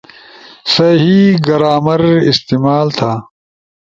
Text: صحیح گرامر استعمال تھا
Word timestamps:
صحیح 0.73 1.27
گرامر 1.47 2.01
استعمال 2.29 2.87
تھا 2.97 3.13